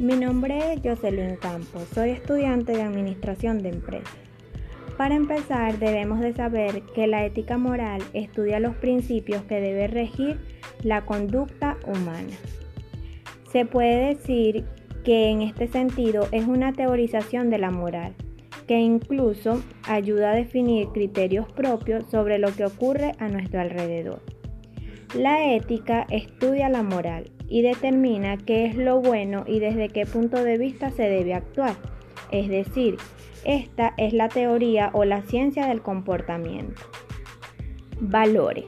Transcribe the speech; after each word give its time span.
Mi 0.00 0.16
nombre 0.16 0.72
es 0.72 0.80
Jocelyn 0.82 1.36
Campos, 1.36 1.82
soy 1.94 2.08
estudiante 2.08 2.72
de 2.72 2.80
Administración 2.80 3.62
de 3.62 3.68
Empresas. 3.68 4.16
Para 4.96 5.14
empezar, 5.14 5.78
debemos 5.78 6.20
de 6.20 6.32
saber 6.32 6.80
que 6.94 7.06
la 7.06 7.26
ética 7.26 7.58
moral 7.58 8.00
estudia 8.14 8.60
los 8.60 8.74
principios 8.76 9.42
que 9.42 9.60
debe 9.60 9.88
regir 9.88 10.38
la 10.82 11.04
conducta 11.04 11.76
humana. 11.86 12.34
Se 13.52 13.66
puede 13.66 14.14
decir 14.14 14.64
que 15.04 15.28
en 15.28 15.42
este 15.42 15.68
sentido 15.68 16.28
es 16.32 16.46
una 16.46 16.72
teorización 16.72 17.50
de 17.50 17.58
la 17.58 17.70
moral, 17.70 18.14
que 18.66 18.80
incluso 18.80 19.62
ayuda 19.86 20.30
a 20.30 20.34
definir 20.34 20.88
criterios 20.94 21.52
propios 21.52 22.06
sobre 22.10 22.38
lo 22.38 22.50
que 22.54 22.64
ocurre 22.64 23.12
a 23.18 23.28
nuestro 23.28 23.60
alrededor. 23.60 24.22
La 25.14 25.52
ética 25.54 26.06
estudia 26.08 26.70
la 26.70 26.82
moral 26.82 27.30
y 27.50 27.62
determina 27.62 28.38
qué 28.38 28.64
es 28.64 28.76
lo 28.76 29.00
bueno 29.00 29.44
y 29.46 29.58
desde 29.58 29.90
qué 29.90 30.06
punto 30.06 30.42
de 30.42 30.56
vista 30.56 30.90
se 30.90 31.02
debe 31.02 31.34
actuar. 31.34 31.74
Es 32.30 32.48
decir, 32.48 32.96
esta 33.44 33.92
es 33.98 34.14
la 34.14 34.28
teoría 34.28 34.90
o 34.94 35.04
la 35.04 35.22
ciencia 35.22 35.66
del 35.66 35.82
comportamiento. 35.82 36.80
Valores. 38.00 38.64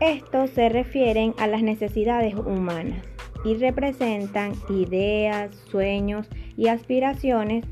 Estos 0.00 0.50
se 0.50 0.70
refieren 0.70 1.34
a 1.38 1.46
las 1.46 1.62
necesidades 1.62 2.34
humanas 2.34 3.04
y 3.44 3.54
representan 3.56 4.54
ideas, 4.70 5.54
sueños 5.70 6.26
y 6.56 6.68
aspiraciones 6.68 7.66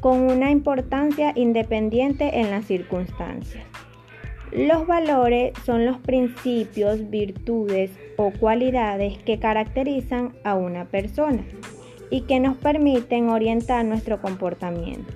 con 0.00 0.20
una 0.20 0.50
importancia 0.50 1.32
independiente 1.34 2.40
en 2.40 2.50
las 2.50 2.64
circunstancias. 2.64 3.73
Los 4.54 4.86
valores 4.86 5.52
son 5.66 5.84
los 5.84 5.98
principios, 5.98 7.10
virtudes 7.10 7.90
o 8.16 8.30
cualidades 8.30 9.18
que 9.18 9.40
caracterizan 9.40 10.32
a 10.44 10.54
una 10.54 10.84
persona 10.84 11.44
y 12.08 12.20
que 12.20 12.38
nos 12.38 12.56
permiten 12.58 13.30
orientar 13.30 13.84
nuestro 13.84 14.22
comportamiento. 14.22 15.12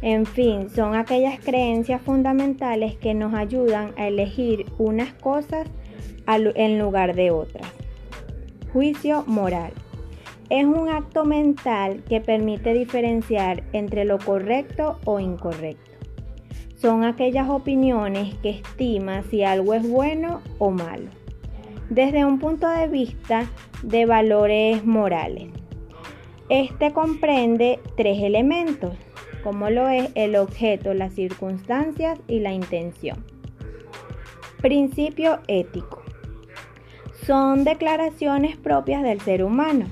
En 0.00 0.24
fin, 0.24 0.70
son 0.70 0.94
aquellas 0.94 1.38
creencias 1.38 2.00
fundamentales 2.00 2.96
que 2.96 3.12
nos 3.12 3.34
ayudan 3.34 3.92
a 3.98 4.08
elegir 4.08 4.64
unas 4.78 5.12
cosas 5.12 5.68
en 6.26 6.78
lugar 6.78 7.14
de 7.14 7.30
otras. 7.30 7.70
Juicio 8.72 9.22
moral. 9.26 9.74
Es 10.48 10.64
un 10.64 10.88
acto 10.88 11.26
mental 11.26 12.02
que 12.08 12.22
permite 12.22 12.72
diferenciar 12.72 13.64
entre 13.74 14.06
lo 14.06 14.18
correcto 14.18 14.98
o 15.04 15.20
incorrecto 15.20 15.91
son 16.82 17.04
aquellas 17.04 17.48
opiniones 17.48 18.34
que 18.42 18.50
estima 18.50 19.22
si 19.30 19.44
algo 19.44 19.72
es 19.72 19.88
bueno 19.88 20.40
o 20.58 20.72
malo, 20.72 21.10
desde 21.88 22.24
un 22.24 22.40
punto 22.40 22.68
de 22.68 22.88
vista 22.88 23.48
de 23.84 24.04
valores 24.04 24.84
morales. 24.84 25.48
Este 26.48 26.92
comprende 26.92 27.78
tres 27.96 28.20
elementos, 28.20 28.96
como 29.44 29.70
lo 29.70 29.88
es 29.88 30.10
el 30.16 30.34
objeto, 30.34 30.92
las 30.92 31.14
circunstancias 31.14 32.18
y 32.26 32.40
la 32.40 32.52
intención. 32.52 33.24
Principio 34.60 35.38
ético. 35.46 36.02
Son 37.24 37.62
declaraciones 37.62 38.56
propias 38.56 39.04
del 39.04 39.20
ser 39.20 39.44
humano 39.44 39.86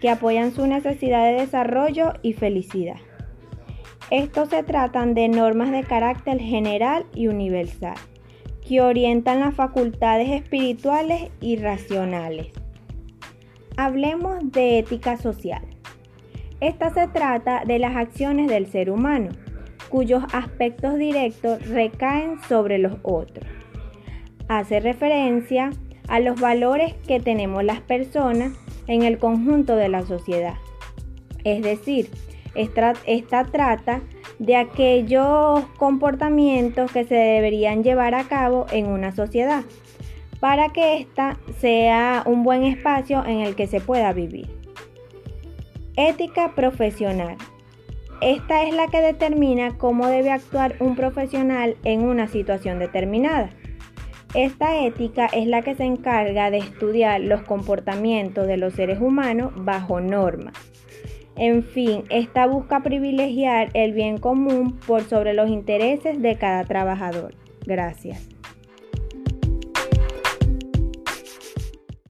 que 0.00 0.08
apoyan 0.08 0.52
su 0.52 0.68
necesidad 0.68 1.24
de 1.26 1.40
desarrollo 1.40 2.12
y 2.22 2.34
felicidad. 2.34 3.07
Estos 4.10 4.48
se 4.48 4.62
tratan 4.62 5.12
de 5.12 5.28
normas 5.28 5.70
de 5.70 5.84
carácter 5.84 6.40
general 6.40 7.04
y 7.14 7.26
universal, 7.26 7.96
que 8.66 8.80
orientan 8.80 9.40
las 9.40 9.54
facultades 9.54 10.30
espirituales 10.30 11.30
y 11.42 11.56
racionales. 11.56 12.46
Hablemos 13.76 14.50
de 14.50 14.78
ética 14.78 15.18
social. 15.18 15.62
Esta 16.60 16.92
se 16.94 17.06
trata 17.08 17.64
de 17.66 17.78
las 17.78 17.96
acciones 17.96 18.48
del 18.48 18.66
ser 18.66 18.90
humano, 18.90 19.28
cuyos 19.90 20.24
aspectos 20.32 20.96
directos 20.96 21.68
recaen 21.68 22.40
sobre 22.48 22.78
los 22.78 22.94
otros. 23.02 23.46
Hace 24.48 24.80
referencia 24.80 25.70
a 26.08 26.20
los 26.20 26.40
valores 26.40 26.94
que 27.06 27.20
tenemos 27.20 27.62
las 27.62 27.82
personas 27.82 28.52
en 28.86 29.02
el 29.02 29.18
conjunto 29.18 29.76
de 29.76 29.90
la 29.90 30.02
sociedad. 30.06 30.54
Es 31.44 31.62
decir, 31.62 32.08
esta, 32.58 33.44
trata 33.44 34.02
de 34.38 34.56
aquellos 34.56 35.64
comportamientos 35.78 36.90
que 36.90 37.04
se 37.04 37.14
deberían 37.14 37.84
llevar 37.84 38.14
a 38.14 38.24
cabo 38.24 38.66
en 38.72 38.88
una 38.88 39.12
sociedad 39.12 39.62
para 40.40 40.68
que 40.70 40.98
ésta 40.98 41.38
sea 41.58 42.22
un 42.26 42.42
buen 42.42 42.64
espacio 42.64 43.24
en 43.24 43.40
el 43.40 43.54
que 43.54 43.66
se 43.66 43.80
pueda 43.80 44.12
vivir. 44.12 44.48
Ética 45.96 46.54
profesional. 46.54 47.36
Esta 48.20 48.64
es 48.64 48.74
la 48.74 48.88
que 48.88 49.00
determina 49.00 49.78
cómo 49.78 50.08
debe 50.08 50.30
actuar 50.30 50.74
un 50.80 50.96
profesional 50.96 51.76
en 51.84 52.02
una 52.02 52.26
situación 52.28 52.78
determinada. 52.78 53.50
Esta 54.34 54.84
ética 54.84 55.26
es 55.26 55.46
la 55.46 55.62
que 55.62 55.74
se 55.74 55.84
encarga 55.84 56.50
de 56.50 56.58
estudiar 56.58 57.20
los 57.20 57.42
comportamientos 57.42 58.46
de 58.46 58.56
los 58.56 58.74
seres 58.74 59.00
humanos 59.00 59.52
bajo 59.56 60.00
normas 60.00 60.54
en 61.38 61.62
fin, 61.62 62.04
esta 62.10 62.46
busca 62.46 62.82
privilegiar 62.82 63.70
el 63.74 63.92
bien 63.92 64.18
común 64.18 64.78
por 64.86 65.02
sobre 65.02 65.34
los 65.34 65.48
intereses 65.48 66.20
de 66.20 66.36
cada 66.36 66.64
trabajador. 66.64 67.34
Gracias. 67.64 68.28